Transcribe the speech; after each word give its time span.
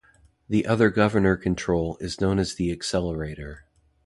The 0.49 0.65
other 0.65 0.89
governor 0.89 1.35
control 1.37 1.95
is 2.01 2.19
known 2.19 2.39
as 2.39 2.55
the 2.55 2.71
accelerator. 2.71 3.65